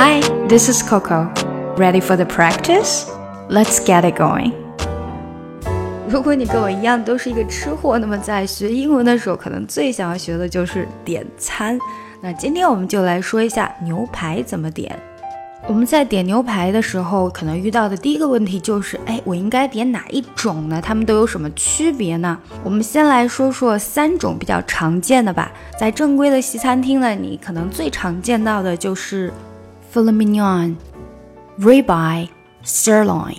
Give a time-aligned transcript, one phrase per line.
[0.00, 1.28] Hi, this is Coco.
[1.76, 3.10] Ready for the practice?
[3.50, 4.52] Let's get it going.
[6.08, 11.76] 如果你跟我一样都是一个吃货，那么在学英文的时候，可能最想要学的就是点餐。
[12.20, 14.96] 那今天我们就来说一下牛排怎么点。
[15.66, 20.80] 我们在点牛排的时候，可能遇到的第一个问题就是，哎，我应该点哪一种呢？
[20.80, 22.38] 它们都有什么区别呢？
[22.62, 25.50] 我们先来说说三种比较常见的吧。
[25.76, 29.32] 在正规的西餐厅呢，你可能最常见到的就是
[29.92, 30.76] filet mignon、
[31.58, 32.28] ribeye、
[32.64, 33.36] sirloin。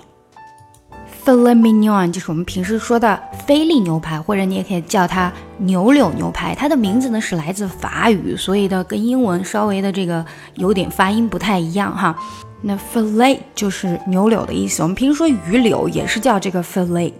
[1.23, 6.55] filet mignon 就是我们平时说的菲力牛排，或者你也可以叫它牛柳牛排。
[6.55, 12.16] 它的名字呢是来自法语，所以的跟英文稍微的这个有点发音不太一样哈。
[12.62, 17.13] 那 filet 就是牛柳的意思，我们平时说鱼柳也是叫这个 filet。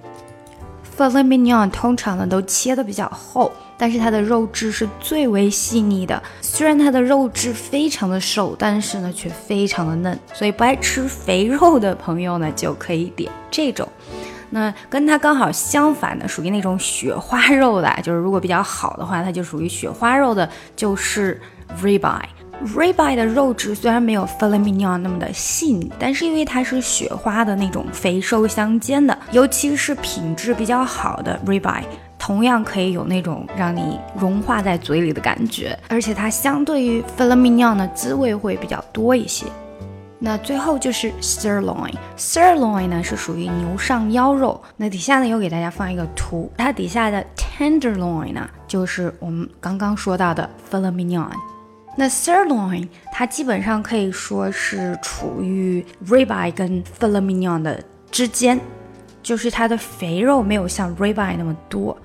[0.98, 3.52] filet mignon 通常呢都切的比较厚。
[3.80, 13.88] 但是它的肉质是最为细腻的，虽然它的肉质非常的瘦，但是呢却非常的嫩，所以不爱吃肥肉的朋友呢就可以点这种。
[14.50, 21.40] 那跟它刚好相反的，属于那种雪花肉的，就是如果比较好的话，它就属于雪花肉的，就是
[21.82, 22.26] ribeye。
[22.76, 31.84] ribeye 的肉质虽然没有 filet mignon 那么的细腻，但是因为它是雪花的那种肥瘦相间的，尤其是品质比较好的 ribeye。
[32.30, 39.48] 同样可以有那种让你融化在嘴里的感觉，而且它相对于 f i l e m i g n o n 的滋味会比较多一些。
[40.20, 44.62] 那最后就是 sirloin，sirloin 呢是属于牛上腰肉。
[44.78, 51.32] 那底下呢又给大家放一个图，它底下的 tenderloin 呢就是我们刚刚说到的 f i l e m i g n o n。
[51.98, 58.62] 那 sirloin 它基本上可以说是处于 ribeye 跟 f i l e m i g n o n 的之间。
[59.22, 61.96] 就是它的肥肉没有像 ribeye 那么多，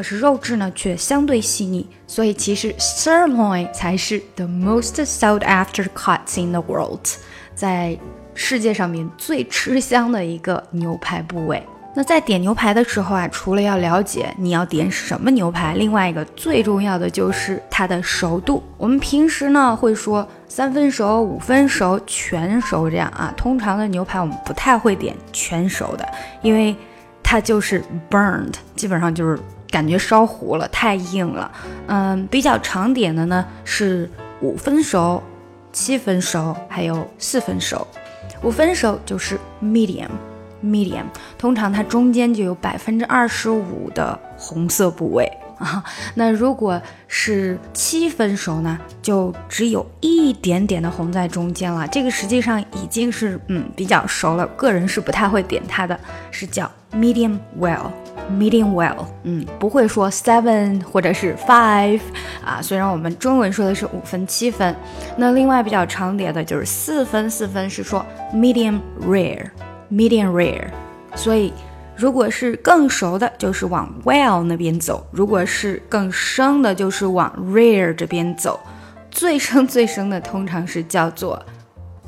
[0.00, 7.06] 可是肉质呢却相对细腻，所以其实 sirloin 才是 the most sought after cuts in the world，
[7.54, 7.98] 在
[8.32, 11.62] 世界上面最吃香的一个牛排部位。
[11.94, 18.62] 那在点牛排的时候啊，除了要了解你要点什么牛排，另外一个最重要的就是它的熟度。
[18.78, 23.30] 我们平时呢会说三分熟、五分熟、全熟这样啊。
[23.36, 26.08] 通常的牛排我们不太会点全熟的，
[26.40, 26.74] 因为
[27.22, 29.38] 它就是 burned，基本上就是
[29.70, 31.50] 感觉烧糊了，太硬了。
[31.86, 34.10] 嗯，比较长点的呢是
[34.40, 35.22] 五分熟、
[35.72, 37.86] 七分熟，还有四分熟。
[38.42, 40.08] 五分熟就是 medium。
[40.62, 41.04] medium，
[41.38, 45.26] 通常它中间就有百分之二十五的红色部位
[45.60, 45.84] 啊。
[46.14, 51.86] 那如果是七分熟呢，就只有一点点的红在中间了。
[51.86, 55.98] 这个实际上已经是嗯比较熟了，个人是不太会点它的，
[56.32, 62.00] 是叫 medium well，medium well，嗯，不会说 seven 或者是 five
[62.44, 62.60] 啊。
[62.60, 64.74] 虽然我们中文说的是五分七分，
[65.16, 68.04] 那另外比较常点的就是四分，四分是说
[68.34, 69.46] medium rare。
[69.92, 70.68] Medium rare，
[71.16, 71.52] 所以
[72.00, 78.58] 如果是更熟的，就是往 well 那边走；如果是更生的，就是往 rare 这边走。
[79.10, 81.38] 最生最生的通常是叫做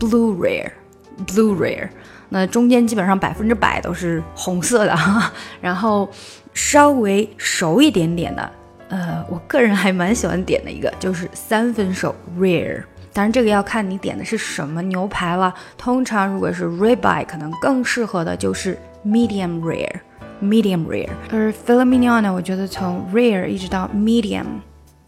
[0.00, 1.90] blue rare，blue rare。
[2.30, 5.30] 那中间基本上百分之百都是红色的哈。
[5.60, 6.08] 然后
[6.54, 8.50] 稍微熟一点点的，
[8.88, 12.82] 呃，我个人还蛮喜欢点的一个，就是三分熟 rare。
[13.12, 15.52] 当然，这个要看你点的是什么牛排了。
[15.76, 21.10] 通常如果是 ribeye，可能更适合的就是 medium rare，medium rare。
[21.30, 24.44] 而 f i l o m i n o 呢，我觉得从 rare 一直到 medium，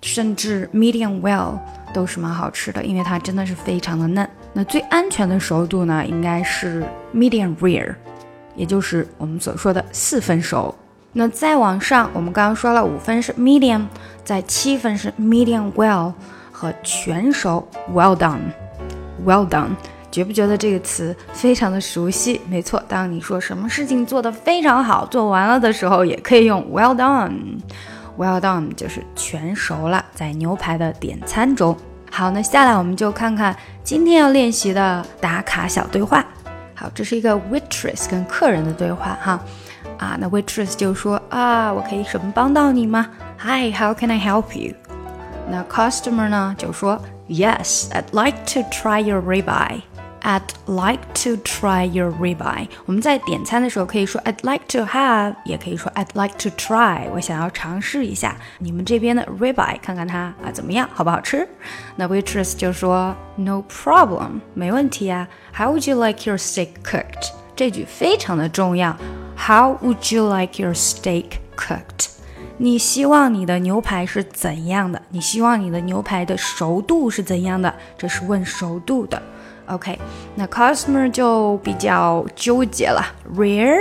[0.02, 1.58] 甚至 medium well
[1.92, 4.28] 都是蛮好吃的，因为它真的是非常的嫩。
[4.52, 6.84] 那最安全的熟度呢，应该是
[7.14, 7.94] medium rare，
[8.54, 10.74] 也就是我们所说的四分熟。
[11.12, 13.86] 那再往上，我们刚刚说了五分是 medium，
[14.24, 16.12] 在七分是 medium well。
[16.56, 19.70] 和全熟，well done，well done，
[20.14, 22.40] 觉不觉得这个词非常的熟悉？
[22.48, 30.04] 没错，当你说什么事情做得非常好，做完了的时候，也可以用 well done，well done 就是全熟了。
[30.14, 31.76] 在牛排的点餐中，
[32.12, 36.24] 好，那下来我们就看看今天要练习的打卡小对话。
[36.76, 39.40] 好，这是一个 waitress 跟客人的对话哈，
[39.98, 43.08] 啊，那 waitress 就说啊，我可以什么帮到你吗
[43.40, 44.76] ？Hi，how can I help you？
[45.50, 49.80] 那 customer 呢就说 Yes, I'd like to try your ribeye.
[50.24, 52.66] I'd like to try your ribeye.
[52.86, 57.02] 我们在点餐的时候可以说 I'd like to have，也可以说 I'd like to try。
[57.12, 61.46] 我想要尝试一下你们这边的 ribeye，看看它啊怎么样，好不好吃？
[61.96, 65.28] 那 waitress 就说 No problem，没问题啊。
[65.54, 67.30] How would you like your steak cooked？
[67.54, 68.96] 这句非常的重要。
[69.36, 72.08] How would you like your steak cooked？
[72.56, 75.02] 你希望你的牛排是怎样的？
[75.10, 77.74] 你希望你的牛排的熟度是怎样的？
[77.98, 79.20] 这是问熟度的。
[79.66, 79.98] OK，
[80.34, 83.02] 那 customer 就比较纠结了。
[83.34, 83.78] Rare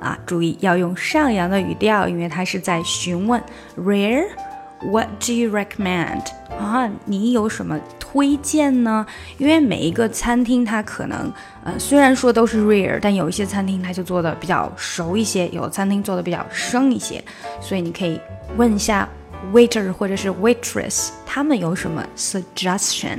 [0.00, 3.42] 啊，注意要用上扬的语调，因为他是在询问。
[3.76, 6.22] Rare，What do you recommend？
[6.58, 9.04] 啊，你有什么推荐呢？
[9.38, 11.32] 因为每一个餐厅它可能，
[11.64, 17.20] 呃，虽然说都是 rare，但有一些餐厅它就做的比较熟一些，有的餐厅做的比较生一些，
[17.60, 18.20] 所以你可以
[18.56, 19.08] 问一下
[19.52, 23.18] waiter 或者是 waitress，他们有什么 suggestion？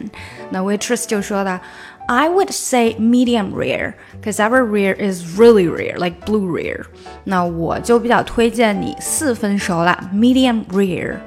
[0.50, 1.59] 那 waitress 就说的。
[2.08, 6.85] I would say medium rare, because our rare is really rare, like blue rare.
[7.25, 11.19] 那我就比较推荐你四分熟啦，medium rare.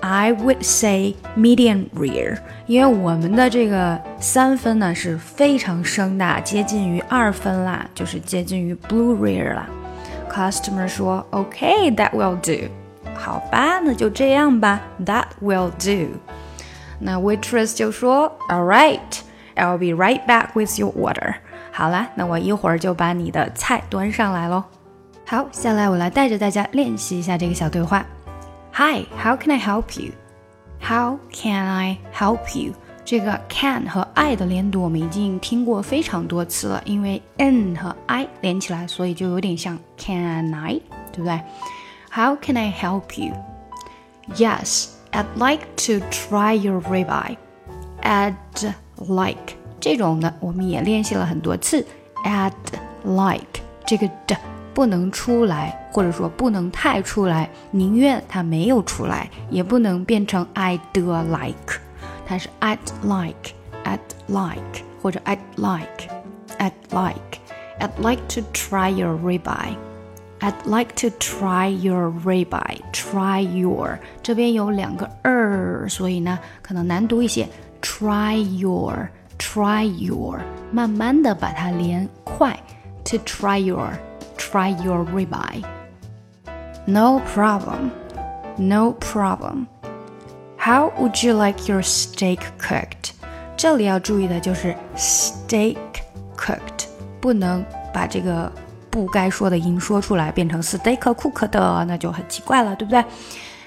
[0.00, 9.68] I would say medium rare，因为我们的这个三分呢是非常生的，接近于二分啦，就是接近于 blue rare 啦。
[10.30, 12.68] Customer 说，OK，that will do。
[13.16, 16.12] 好吧，那就这样吧，that will do。
[17.00, 19.00] 那 waitress 就说，All right。
[19.56, 21.34] I'll be right back with your order。
[21.72, 24.64] 好啦，那我一会儿就把你的菜端上来喽。
[25.26, 28.04] 好，下来我来带着大家练习一下这个小对话。
[28.72, 30.12] Hi, how can I help you?
[30.80, 32.72] How can I help you?
[33.04, 40.80] 这个 can 和 I 的连读我们已经听过非常多次了，因为 n 和 I 连起来，所以就有点像 Can I，
[41.10, 41.40] 对不对？
[42.10, 43.34] How can I help you?
[44.36, 47.36] Yes, I'd like to try your ribeye.
[48.02, 48.34] I'd
[49.06, 51.84] like 这种的，我们也练习了很多次。
[52.24, 52.52] add
[53.04, 54.36] like 这个的
[54.74, 61.80] 不能出来，或者说不能太出来，宁愿它没有出来，也不能变成 I do like，
[62.26, 71.68] 它是 I'd like，I'd like 或者 I'd like，I'd like，I'd like to try your ribeye。I'd like to try
[71.68, 72.78] your ribeye.
[72.92, 77.48] Try your 这边有两个 er，所以呢可能难读一些。
[77.82, 79.08] try your
[79.38, 80.40] try your，
[80.72, 82.58] 慢慢的把它连快，
[83.04, 83.92] to try your
[84.36, 87.90] try your ribeye。No problem,
[88.56, 89.66] no problem.
[90.56, 93.12] How would you like your steak cooked?
[93.56, 95.76] 这里要注意的就是 steak
[96.36, 96.86] cooked，
[97.20, 98.50] 不能把这个
[98.90, 103.04] 不该说的音说出来，变成 steak cooked 的，那就很奇怪了，对不对？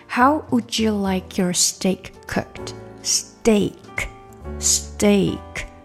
[0.10, 2.74] How would you like your steak cooked?
[3.04, 3.74] Steak
[4.60, 5.38] steak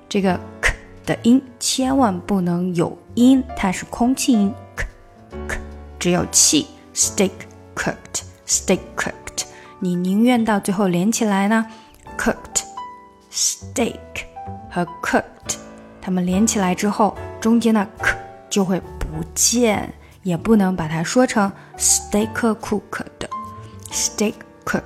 [0.09, 0.75] 这个 k
[1.05, 4.87] 的音千万不能有音，它是空气音，k
[5.49, 5.59] k
[5.99, 6.67] 只有气。
[6.97, 7.31] steak
[7.75, 9.45] cooked steak cooked，
[9.81, 11.67] 你宁愿到最后连起来呢？
[12.17, 12.63] cooked
[13.31, 13.99] steak
[14.71, 15.57] 和 cooked，
[16.01, 18.17] 它们连起来之后，中间的 k
[18.49, 19.93] 就会不见，
[20.23, 22.81] 也不能把它说成 steak cooked
[23.91, 24.33] steak
[24.65, 24.83] cooked，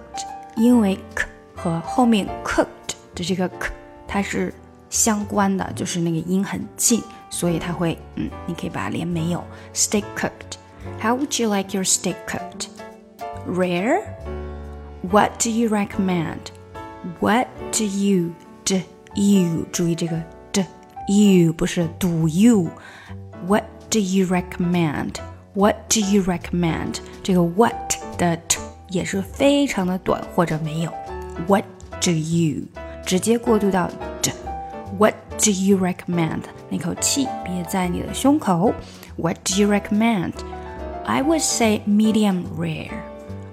[0.57, 3.71] 因为 k 和后面 cooked 的这个 k。
[4.15, 4.53] 它是
[4.89, 9.45] 相关的，就是那个音很近，所以它会，嗯，你可以把它连没有。
[9.75, 10.59] Steak cooked.
[11.01, 12.69] How would you like your steak cooked?
[13.47, 14.03] Rare?
[15.03, 16.51] What do you recommend?
[17.21, 18.33] What do you
[18.65, 18.81] do
[19.15, 20.23] you 注意这个
[20.53, 20.63] do
[21.09, 22.69] you 不是 do you.
[23.47, 25.15] What do you recommend?
[25.55, 26.97] What do you recommend?
[27.23, 28.61] 这个 what 的 t
[28.91, 30.93] 也是非常的短或者没有。
[31.47, 31.65] What
[32.01, 32.65] do you?
[33.05, 33.91] 直接过渡到
[34.23, 36.41] d。What do you recommend？
[36.69, 38.75] 那口气憋在你的胸口。
[39.17, 40.33] What do you recommend?
[41.05, 42.91] I would say medium rare.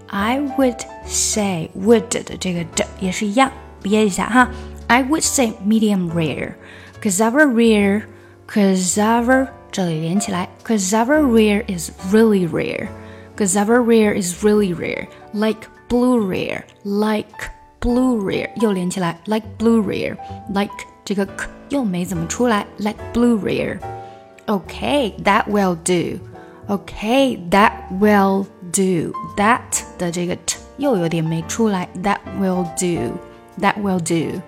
[0.08, 3.52] I would say would 的这个的也是一样，
[3.82, 4.50] 憋一下哈。
[4.88, 6.54] I would say medium rare.
[7.02, 8.04] Cassava rare,
[8.48, 12.88] cassava 这里连起来，cassava rare is really rare.
[13.36, 17.52] Cassava rare is really rare, like blue rare, like
[17.82, 20.18] blue rare 又连起来，like blue rare
[20.54, 20.74] like
[21.06, 26.20] 这个 k 又没怎么出来，like blue rare。Okay, that will do.
[26.68, 29.14] Okay, that will do.
[29.36, 33.18] That 的这个 t 又有点没出来，that will do.
[33.60, 34.42] That will do.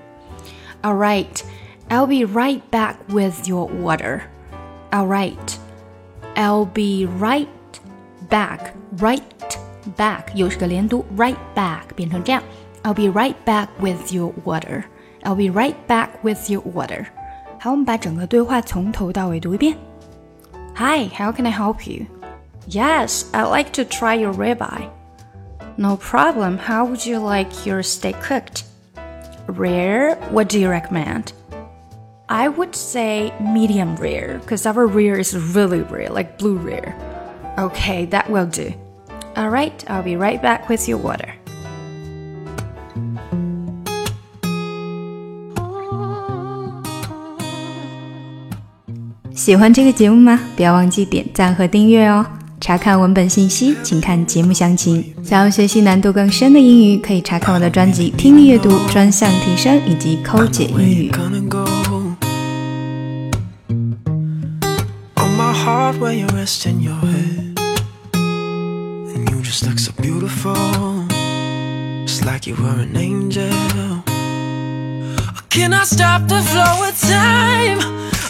[0.81, 1.41] All right,
[1.89, 4.21] I'll be right back with your order.
[4.91, 5.57] All right,
[6.35, 7.47] I'll be right
[8.29, 8.73] back.
[8.97, 9.21] Right
[9.97, 12.41] back 又是个连读，right back 变成这样。
[12.83, 14.85] I'll be right back with your order.
[15.23, 17.07] I'll be right back with your order.
[17.59, 19.75] 好，我们把整个对话从头到尾读一遍。
[20.75, 22.05] Hi, how can I help you?
[22.67, 24.87] Yes, I'd like to try your ribeye.
[25.75, 26.57] No problem.
[26.57, 28.63] How would you like your steak cooked?
[29.47, 30.15] Rare?
[30.31, 31.33] What do you recommend?
[32.27, 36.95] I would say medium rare, because our rare is really rare, like blue rare.
[37.57, 38.71] Okay, that will do.
[39.35, 41.33] All right, I'll be right back with your water.
[49.34, 50.38] 喜欢这个节目吗？
[50.54, 52.24] 不要忘记点赞和订阅哦。
[52.60, 55.04] 查看文本信息，请看节目详情。
[55.24, 61.10] 想要学习难度更深的英语，可以查看我的专辑《听力阅读专项提升》以及《抠解英语》。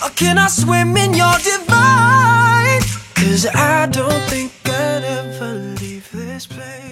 [0.05, 2.83] Or can I swim in your divine?
[3.15, 6.84] Cause I don't think I'd ever leave this place.